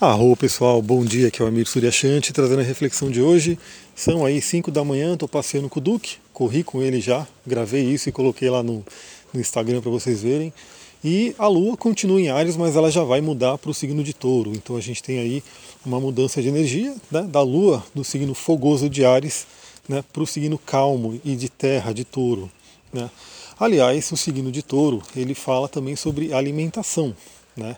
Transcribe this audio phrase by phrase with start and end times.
[0.00, 3.56] Arro pessoal, bom dia, aqui é o Amir Suryashanti trazendo a reflexão de hoje.
[3.94, 7.84] São aí 5 da manhã, estou passeando com o Duque, corri com ele já, gravei
[7.84, 8.84] isso e coloquei lá no,
[9.32, 10.52] no Instagram para vocês verem.
[11.02, 14.12] E a Lua continua em Ares, mas ela já vai mudar para o signo de
[14.12, 14.50] Touro.
[14.52, 15.44] Então a gente tem aí
[15.86, 19.46] uma mudança de energia né, da Lua, do signo fogoso de Ares,
[19.88, 22.50] né, para o signo calmo e de terra de Touro.
[22.92, 23.08] Né.
[23.60, 27.14] Aliás, o signo de Touro ele fala também sobre alimentação.
[27.56, 27.76] Né?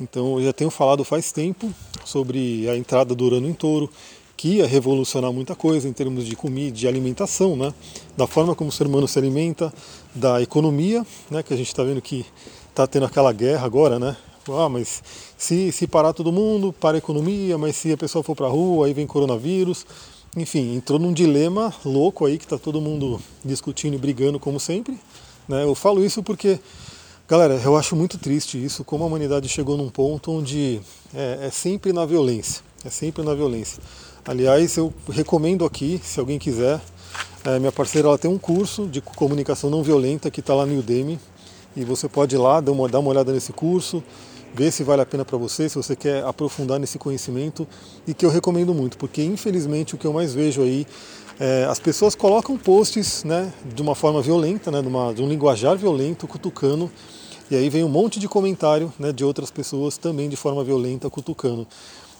[0.00, 1.72] Então eu já tenho falado faz tempo
[2.04, 3.90] sobre a entrada do Urano em Touro,
[4.36, 7.72] que ia revolucionar muita coisa em termos de comida, de alimentação, né?
[8.16, 9.72] da forma como o ser humano se alimenta,
[10.14, 11.42] da economia, né?
[11.42, 12.26] que a gente está vendo que
[12.68, 14.16] está tendo aquela guerra agora, né?
[14.48, 15.02] Ah, mas
[15.36, 18.50] se, se parar todo mundo, para a economia, mas se a pessoa for para a
[18.50, 19.84] rua, aí vem coronavírus.
[20.36, 24.96] Enfim, entrou num dilema louco aí que está todo mundo discutindo e brigando como sempre.
[25.48, 25.64] Né?
[25.64, 26.60] Eu falo isso porque
[27.28, 30.80] Galera, eu acho muito triste isso, como a humanidade chegou num ponto onde
[31.12, 33.82] é, é, sempre na violência, é sempre na violência.
[34.24, 36.80] Aliás, eu recomendo aqui, se alguém quiser,
[37.44, 40.78] é, minha parceira ela tem um curso de comunicação não violenta que está lá no
[40.78, 41.18] Udemy,
[41.76, 44.04] e você pode ir lá, dar uma, dar uma olhada nesse curso,
[44.56, 47.68] ver se vale a pena para você, se você quer aprofundar nesse conhecimento,
[48.06, 50.86] e que eu recomendo muito, porque infelizmente o que eu mais vejo aí
[51.38, 55.28] é, as pessoas colocam posts né, de uma forma violenta, né, de, uma, de um
[55.28, 56.90] linguajar violento, cutucando,
[57.50, 61.10] e aí vem um monte de comentário né, de outras pessoas também de forma violenta,
[61.10, 61.66] cutucando.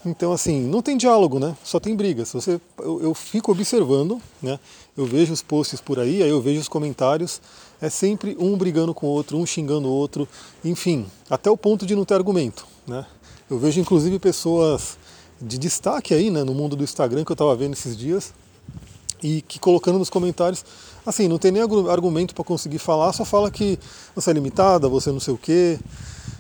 [0.07, 1.57] Então, assim, não tem diálogo, né?
[1.65, 2.33] Só tem brigas.
[2.33, 4.59] Você, eu, eu, fico observando, né?
[4.97, 7.41] Eu vejo os posts por aí, aí eu vejo os comentários.
[7.81, 10.29] É sempre um brigando com o outro, um xingando o outro,
[10.65, 13.05] enfim, até o ponto de não ter argumento, né?
[13.51, 14.97] Eu vejo inclusive pessoas
[15.43, 18.33] de destaque aí, né, no mundo do Instagram que eu estava vendo esses dias,
[19.23, 20.65] e que colocando nos comentários,
[21.05, 23.79] assim, não tem nem argumento para conseguir falar, só fala que
[24.15, 25.79] você é limitada, você não sei o quê.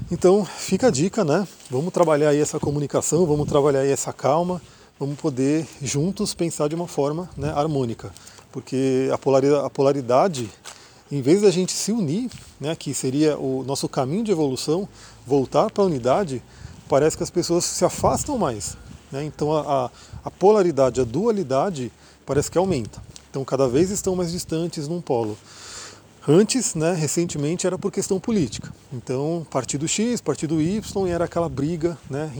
[0.08, 1.48] Então fica a dica, né?
[1.68, 4.62] Vamos trabalhar aí essa comunicação, vamos trabalhar aí essa calma,
[5.00, 8.12] vamos poder juntos pensar de uma forma né, harmônica.
[8.52, 10.48] Porque a polaridade, a polaridade,
[11.10, 14.88] em vez da gente se unir, né, que seria o nosso caminho de evolução,
[15.26, 16.41] voltar para a unidade,
[16.88, 18.76] parece que as pessoas se afastam mais.
[19.10, 19.25] Né?
[19.25, 19.91] Então a,
[20.25, 21.91] a polaridade, a dualidade,
[22.25, 23.02] parece que aumenta.
[23.28, 25.36] Então cada vez estão mais distantes num polo.
[26.28, 28.75] Antes, né, recentemente, era por questão política.
[28.92, 32.32] Então, partido X, partido Y, era aquela briga né,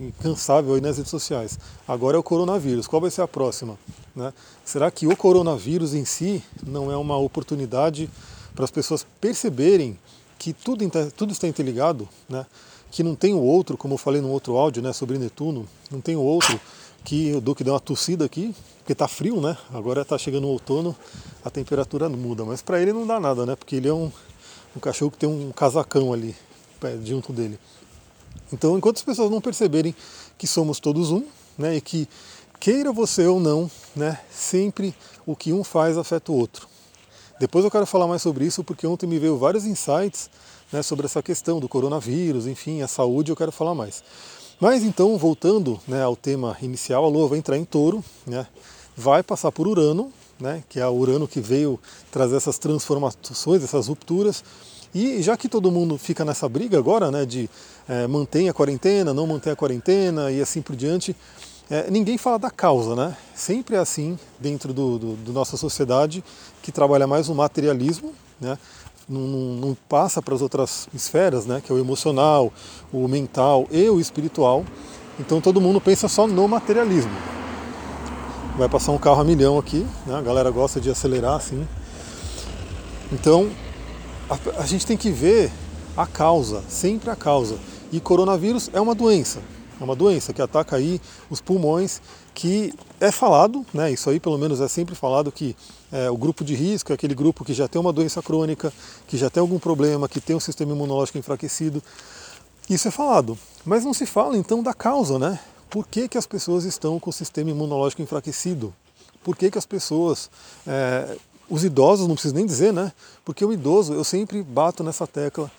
[0.00, 1.58] incansável aí nas redes sociais.
[1.86, 2.86] Agora é o coronavírus.
[2.86, 3.78] Qual vai ser a próxima?
[4.16, 4.32] Né?
[4.64, 8.08] Será que o coronavírus em si não é uma oportunidade
[8.54, 9.98] para as pessoas perceberem
[10.38, 12.46] que tudo, tudo está interligado, né?
[12.90, 16.00] que não tem o outro, como eu falei no outro áudio né, sobre Netuno, não
[16.00, 16.58] tem o outro
[17.04, 19.56] que o Duque deu uma tossida aqui, porque tá frio, né?
[19.72, 20.94] Agora tá chegando o outono,
[21.44, 23.56] a temperatura muda, mas para ele não dá nada, né?
[23.56, 24.10] Porque ele é um,
[24.76, 26.34] um cachorro que tem um casacão ali
[27.04, 27.58] junto dele.
[28.52, 29.94] Então, enquanto as pessoas não perceberem
[30.36, 31.24] que somos todos um,
[31.56, 32.08] né, e que
[32.60, 34.94] queira você ou não, né, sempre
[35.26, 36.68] o que um faz afeta o outro.
[37.38, 40.30] Depois eu quero falar mais sobre isso porque ontem me veio vários insights
[40.72, 44.02] né, sobre essa questão do coronavírus, enfim, a saúde, eu quero falar mais.
[44.60, 48.46] Mas então, voltando né, ao tema inicial, a Lua vai entrar em touro, né,
[48.96, 51.78] vai passar por Urano, né, que é o Urano que veio
[52.10, 54.42] trazer essas transformações, essas rupturas.
[54.92, 57.48] E já que todo mundo fica nessa briga agora, né, de
[57.88, 61.14] é, mantém a quarentena, não mantém a quarentena e assim por diante,
[61.70, 63.14] é, ninguém fala da causa, né?
[63.34, 66.24] Sempre é assim dentro do, do, do nossa sociedade
[66.62, 68.58] que trabalha mais o materialismo, né?
[69.08, 72.52] Não, não passa para as outras esferas, né, que é o emocional,
[72.92, 74.64] o mental e o espiritual.
[75.18, 77.12] Então todo mundo pensa só no materialismo.
[78.56, 81.66] Vai passar um carro a milhão aqui, né, a galera gosta de acelerar assim.
[83.12, 83.48] Então
[84.28, 85.50] a, a gente tem que ver
[85.96, 87.56] a causa, sempre a causa.
[87.90, 89.40] E coronavírus é uma doença,
[89.80, 91.00] é uma doença que ataca aí
[91.30, 92.00] os pulmões,
[92.34, 95.56] que é falado, né, isso aí pelo menos é sempre falado que
[95.90, 98.72] é, o grupo de risco é aquele grupo que já tem uma doença crônica,
[99.06, 101.82] que já tem algum problema, que tem um sistema imunológico enfraquecido.
[102.68, 103.38] Isso é falado.
[103.64, 105.40] Mas não se fala então da causa, né?
[105.70, 108.74] Por que, que as pessoas estão com o sistema imunológico enfraquecido?
[109.22, 110.30] Por que, que as pessoas.
[110.66, 111.16] É,
[111.50, 112.92] os idosos, não preciso nem dizer, né?
[113.24, 115.50] Porque o idoso, eu sempre bato nessa tecla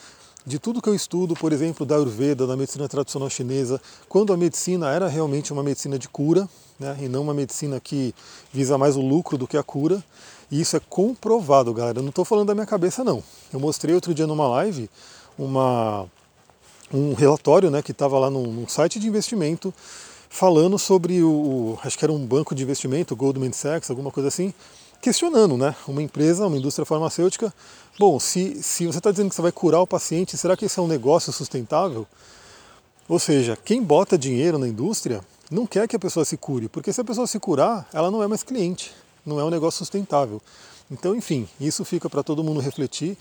[0.49, 3.79] de tudo que eu estudo, por exemplo, da Ayurveda, da medicina tradicional chinesa,
[4.09, 6.49] quando a medicina era realmente uma medicina de cura,
[6.79, 8.15] né, e não uma medicina que
[8.51, 10.03] visa mais o lucro do que a cura.
[10.49, 11.99] E isso é comprovado, galera.
[11.99, 13.23] Eu não estou falando da minha cabeça, não.
[13.53, 14.89] Eu mostrei outro dia numa live
[15.37, 16.07] uma,
[16.91, 19.71] um relatório né, que estava lá num, num, site de investimento
[20.29, 24.29] falando sobre o, o, acho que era um banco de investimento, Goldman Sachs, alguma coisa
[24.29, 24.51] assim,
[25.01, 25.75] questionando, né?
[25.87, 27.53] Uma empresa, uma indústria farmacêutica.
[27.97, 30.79] Bom, se, se você está dizendo que você vai curar o paciente, será que isso
[30.79, 32.07] é um negócio sustentável?
[33.07, 36.93] Ou seja, quem bota dinheiro na indústria não quer que a pessoa se cure, porque
[36.93, 38.93] se a pessoa se curar, ela não é mais cliente,
[39.25, 40.41] não é um negócio sustentável.
[40.91, 43.17] Então, enfim, isso fica para todo mundo refletir.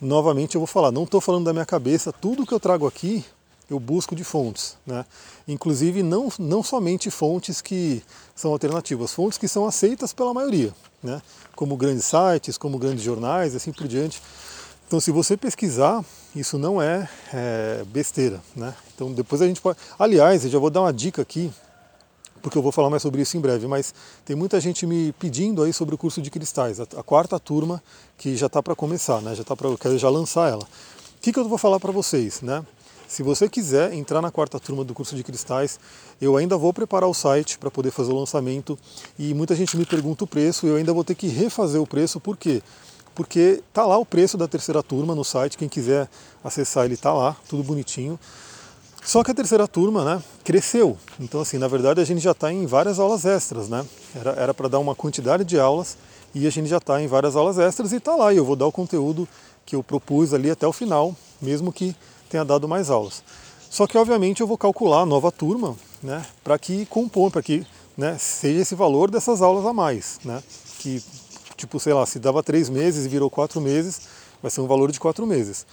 [0.00, 3.24] Novamente eu vou falar, não estou falando da minha cabeça, tudo que eu trago aqui
[3.70, 5.06] eu busco de fontes, né?
[5.46, 8.02] Inclusive não, não somente fontes que
[8.34, 11.22] são alternativas, fontes que são aceitas pela maioria, né?
[11.54, 14.20] Como grandes sites, como grandes jornais, assim por diante.
[14.88, 18.74] Então, se você pesquisar, isso não é, é besteira, né?
[18.92, 19.78] Então, depois a gente pode.
[19.96, 21.52] Aliás, eu já vou dar uma dica aqui
[22.42, 23.94] porque eu vou falar mais sobre isso em breve, mas
[24.24, 27.82] tem muita gente me pedindo aí sobre o curso de cristais, a, a quarta turma
[28.16, 29.34] que já está para começar, né?
[29.34, 30.64] Já está para eu quero já lançar ela.
[30.64, 32.64] O que, que eu vou falar para vocês, né?
[33.10, 35.80] Se você quiser entrar na quarta turma do curso de cristais,
[36.22, 38.78] eu ainda vou preparar o site para poder fazer o lançamento
[39.18, 42.20] e muita gente me pergunta o preço, eu ainda vou ter que refazer o preço,
[42.20, 42.62] por quê?
[43.12, 46.08] Porque tá lá o preço da terceira turma no site, quem quiser
[46.44, 48.16] acessar ele tá lá, tudo bonitinho.
[49.04, 50.96] Só que a terceira turma né, cresceu.
[51.18, 53.84] Então, assim, na verdade a gente já está em várias aulas extras, né?
[54.36, 55.98] Era para dar uma quantidade de aulas
[56.32, 58.32] e a gente já está em várias aulas extras e está lá.
[58.32, 59.26] E eu vou dar o conteúdo
[59.66, 61.96] que eu propus ali até o final, mesmo que
[62.30, 63.22] tenha dado mais aulas.
[63.68, 67.66] Só que, obviamente, eu vou calcular a nova turma né, para que compõe, para que
[67.96, 70.18] né, seja esse valor dessas aulas a mais.
[70.24, 70.42] Né?
[70.78, 71.02] Que,
[71.56, 74.02] tipo, sei lá, se dava três meses e virou quatro meses,
[74.40, 75.66] vai ser um valor de quatro meses.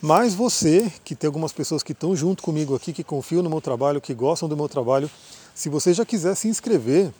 [0.00, 3.60] Mas você, que tem algumas pessoas que estão junto comigo aqui, que confiam no meu
[3.60, 5.08] trabalho, que gostam do meu trabalho,
[5.54, 7.12] se você já quiser se inscrever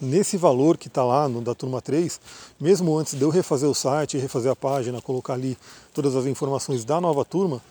[0.00, 2.20] nesse valor que está lá no da turma 3,
[2.60, 5.56] mesmo antes de eu refazer o site, refazer a página, colocar ali
[5.94, 7.62] todas as informações da nova turma,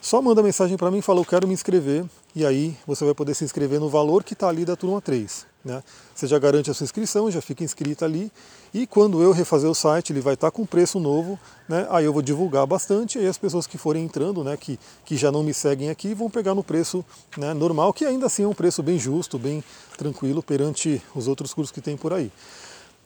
[0.00, 2.04] só manda mensagem para mim e fala eu quero me inscrever
[2.34, 5.44] e aí você vai poder se inscrever no valor que está ali da turma 3.
[5.64, 5.82] Né?
[6.14, 8.30] Você já garante a sua inscrição, já fica inscrita ali
[8.72, 11.86] e quando eu refazer o site ele vai estar tá com preço novo, né?
[11.90, 15.32] aí eu vou divulgar bastante e as pessoas que forem entrando, né, que, que já
[15.32, 17.04] não me seguem aqui, vão pegar no preço
[17.36, 19.64] né, normal, que ainda assim é um preço bem justo, bem
[19.96, 22.30] tranquilo perante os outros cursos que tem por aí.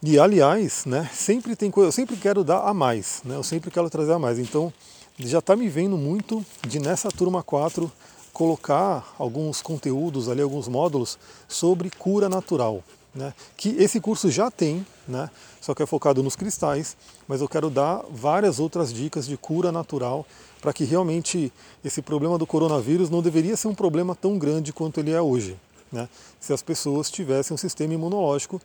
[0.02, 3.70] E aliás, né, sempre tem coisa, eu sempre quero dar a mais, né, eu sempre
[3.70, 4.38] quero trazer a mais.
[4.38, 4.72] Então
[5.18, 7.90] já está me vendo muito de nessa turma 4
[8.32, 12.82] colocar alguns conteúdos ali, alguns módulos sobre cura natural.
[13.14, 13.34] Né?
[13.56, 15.28] Que esse curso já tem, né?
[15.60, 16.96] só que é focado nos cristais,
[17.28, 20.26] mas eu quero dar várias outras dicas de cura natural
[20.62, 21.52] para que realmente
[21.84, 25.58] esse problema do coronavírus não deveria ser um problema tão grande quanto ele é hoje.
[25.90, 26.08] Né?
[26.40, 28.60] Se as pessoas tivessem um sistema imunológico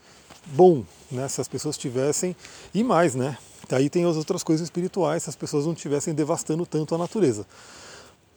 [0.45, 1.27] bom, né?
[1.27, 2.33] se as pessoas tivessem,
[2.73, 3.37] e mais, né?
[3.71, 7.45] Aí tem as outras coisas espirituais, se as pessoas não estivessem devastando tanto a natureza.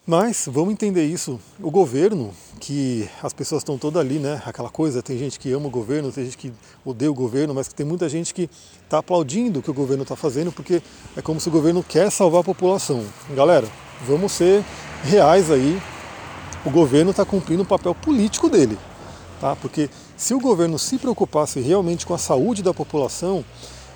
[0.06, 1.38] Mas vamos entender isso.
[1.62, 4.42] O governo, que as pessoas estão todas ali, né?
[4.44, 6.52] Aquela coisa, tem gente que ama o governo, tem gente que
[6.84, 8.50] odeia o governo, mas tem muita gente que
[8.82, 10.82] está aplaudindo o que o governo está fazendo, porque
[11.16, 13.04] é como se o governo quer salvar a população.
[13.36, 13.68] Galera,
[14.06, 14.64] vamos ser
[15.04, 15.80] reais aí.
[16.64, 18.76] O governo está cumprindo o papel político dele.
[19.40, 19.54] Tá?
[19.54, 23.44] Porque se o governo se preocupasse realmente com a saúde da população,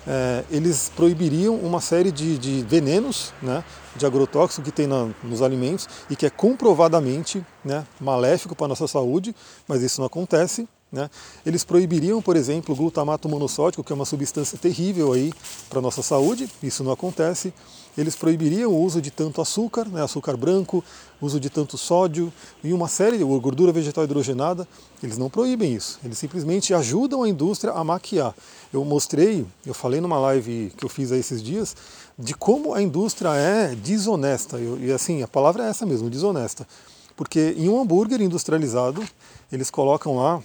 [0.07, 3.63] é, eles proibiriam uma série de, de venenos, né,
[3.95, 8.69] de agrotóxico que tem na, nos alimentos e que é comprovadamente né, maléfico para a
[8.69, 9.35] nossa saúde,
[9.67, 10.67] mas isso não acontece.
[10.91, 11.09] Né?
[11.45, 15.11] Eles proibiriam, por exemplo, o glutamato monossódico, que é uma substância terrível
[15.69, 17.53] para a nossa saúde, isso não acontece.
[17.97, 20.83] Eles proibiriam o uso de tanto açúcar, né, açúcar branco,
[21.21, 22.31] uso de tanto sódio
[22.63, 24.67] e uma série de gordura vegetal hidrogenada.
[25.01, 28.35] Eles não proíbem isso, eles simplesmente ajudam a indústria a maquiar.
[28.73, 31.75] Eu mostrei, eu falei numa live que eu fiz aí esses dias,
[32.17, 34.59] de como a indústria é desonesta.
[34.59, 36.67] e assim, a palavra é essa mesmo, desonesta.
[37.15, 39.01] Porque em um hambúrguer industrializado,
[39.51, 40.43] eles colocam lá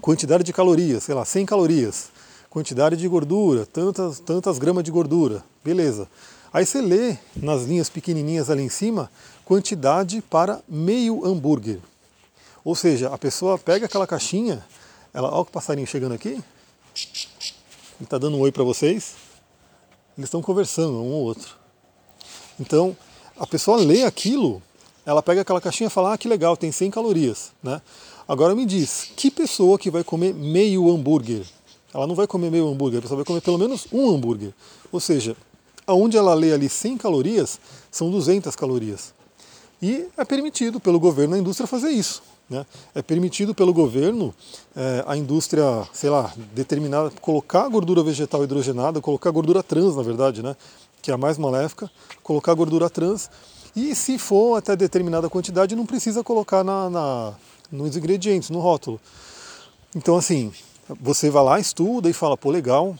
[0.00, 2.10] quantidade de calorias, sei lá, 100 calorias,
[2.48, 6.08] quantidade de gordura, tantas, tantas gramas de gordura, beleza.
[6.52, 9.10] Aí você lê nas linhas pequenininhas ali em cima,
[9.44, 11.78] quantidade para meio hambúrguer.
[12.64, 14.64] Ou seja, a pessoa pega aquela caixinha,
[15.14, 16.42] ela, olha o passarinho chegando aqui, ele
[18.00, 19.14] está dando um oi para vocês,
[20.18, 21.56] eles estão conversando um ou outro.
[22.58, 22.96] Então,
[23.38, 24.60] a pessoa lê aquilo,
[25.06, 27.80] ela pega aquela caixinha e fala, ah, que legal, tem 100 calorias, né?
[28.28, 31.44] Agora me diz, que pessoa que vai comer meio hambúrguer?
[31.92, 34.52] Ela não vai comer meio hambúrguer, a pessoa vai comer pelo menos um hambúrguer.
[34.92, 35.36] Ou seja,
[35.90, 39.12] aonde ela lê ali 100 calorias, são 200 calorias.
[39.82, 42.22] E é permitido pelo governo a indústria fazer isso.
[42.48, 42.66] Né?
[42.94, 44.34] É permitido pelo governo
[44.76, 50.42] é, a indústria, sei lá, determinada, colocar gordura vegetal hidrogenada, colocar gordura trans, na verdade,
[50.42, 50.56] né?
[51.00, 51.90] que é a mais maléfica,
[52.22, 53.30] colocar gordura trans,
[53.74, 57.32] e se for até determinada quantidade, não precisa colocar na, na
[57.70, 59.00] nos ingredientes, no rótulo.
[59.94, 60.52] Então, assim,
[61.00, 62.96] você vai lá, estuda e fala, pô, legal,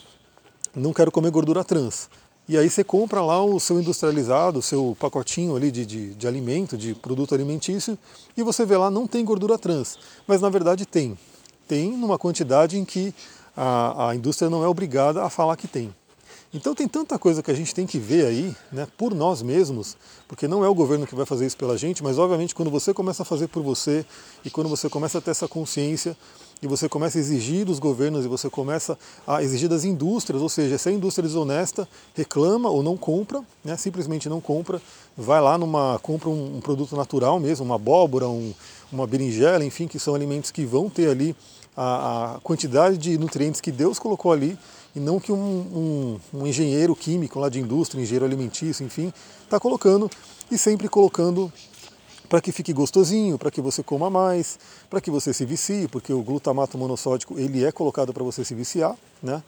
[0.74, 2.08] não quero comer gordura trans.
[2.50, 6.26] E aí você compra lá o seu industrializado, o seu pacotinho ali de, de, de
[6.26, 7.96] alimento, de produto alimentício,
[8.36, 9.96] e você vê lá não tem gordura trans.
[10.26, 11.16] Mas na verdade tem.
[11.68, 13.14] Tem numa quantidade em que
[13.56, 15.94] a, a indústria não é obrigada a falar que tem.
[16.52, 19.96] Então tem tanta coisa que a gente tem que ver aí, né, por nós mesmos,
[20.26, 22.92] porque não é o governo que vai fazer isso pela gente, mas obviamente quando você
[22.92, 24.04] começa a fazer por você
[24.44, 26.16] e quando você começa a ter essa consciência
[26.60, 30.48] e você começa a exigir dos governos e você começa a exigir das indústrias, ou
[30.48, 34.82] seja, se a indústria desonesta reclama ou não compra, né, simplesmente não compra,
[35.16, 38.52] vai lá numa compra um, um produto natural mesmo, uma abóbora, um,
[38.90, 41.36] uma berinjela, enfim, que são alimentos que vão ter ali
[41.76, 44.58] a, a quantidade de nutrientes que Deus colocou ali
[44.94, 45.36] e não que um,
[46.32, 49.12] um, um engenheiro químico lá de indústria, engenheiro alimentício, enfim,
[49.44, 50.10] está colocando
[50.50, 51.52] e sempre colocando
[52.28, 56.12] para que fique gostosinho, para que você coma mais, para que você se vicie, porque
[56.12, 59.42] o glutamato monossódico ele é colocado para você se viciar, né?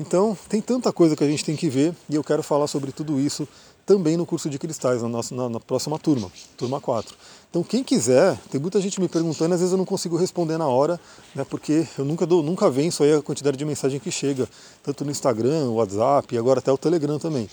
[0.00, 2.90] Então tem tanta coisa que a gente tem que ver e eu quero falar sobre
[2.90, 3.46] tudo isso
[3.84, 7.14] também no curso de cristais, na, nossa, na, na próxima turma, turma 4.
[7.50, 10.66] Então quem quiser, tem muita gente me perguntando, às vezes eu não consigo responder na
[10.66, 10.98] hora,
[11.34, 14.48] né, porque eu nunca, dou, nunca venço aí a quantidade de mensagem que chega,
[14.82, 17.46] tanto no Instagram, WhatsApp e agora até o Telegram também.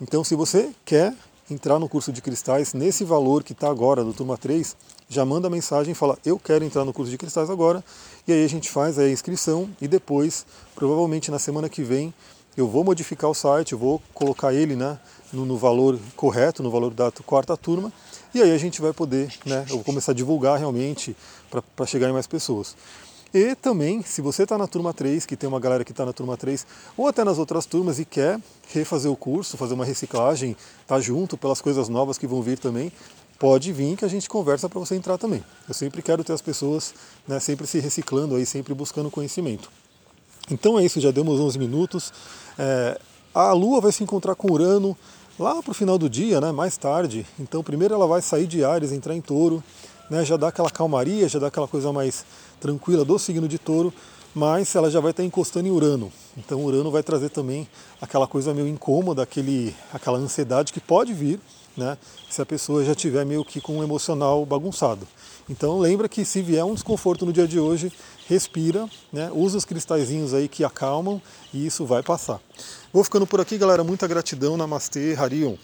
[0.00, 1.14] Então se você quer
[1.50, 4.74] entrar no curso de cristais nesse valor que está agora do turma 3,
[5.14, 7.84] já manda mensagem fala eu quero entrar no curso de cristais agora,
[8.26, 10.44] e aí a gente faz a inscrição e depois,
[10.74, 12.12] provavelmente na semana que vem,
[12.56, 14.98] eu vou modificar o site, vou colocar ele né,
[15.32, 17.92] no, no valor correto, no valor da quarta turma,
[18.34, 21.16] e aí a gente vai poder, né, eu vou começar a divulgar realmente
[21.48, 22.76] para chegar em mais pessoas.
[23.32, 26.12] E também, se você está na turma 3, que tem uma galera que está na
[26.12, 26.64] turma 3,
[26.96, 30.56] ou até nas outras turmas e quer refazer o curso, fazer uma reciclagem,
[30.86, 32.92] tá junto pelas coisas novas que vão vir também,
[33.38, 35.44] pode vir que a gente conversa para você entrar também.
[35.68, 36.94] Eu sempre quero ter as pessoas
[37.26, 39.70] né, sempre se reciclando aí, sempre buscando conhecimento.
[40.50, 42.12] Então é isso, já demos 11 minutos.
[42.58, 42.98] É,
[43.34, 44.96] a Lua vai se encontrar com Urano
[45.38, 47.26] lá para o final do dia, né, mais tarde.
[47.38, 49.62] Então, primeiro ela vai sair de Ares, entrar em Touro,
[50.08, 52.24] né, já dá aquela calmaria, já dá aquela coisa mais
[52.60, 53.92] tranquila do signo de Touro,
[54.34, 56.12] mas ela já vai estar encostando em Urano.
[56.36, 57.68] Então, Urano vai trazer também
[58.00, 61.40] aquela coisa meio incômoda, aquele, aquela ansiedade que pode vir,
[61.76, 61.98] né,
[62.30, 65.06] se a pessoa já tiver meio que com um emocional bagunçado.
[65.48, 67.92] Então, lembra que se vier um desconforto no dia de hoje,
[68.26, 71.20] respira, né, usa os cristalzinhos aí que acalmam
[71.52, 72.40] e isso vai passar.
[72.92, 73.82] Vou ficando por aqui, galera.
[73.82, 74.56] Muita gratidão.
[74.56, 75.56] Namastê, Harion.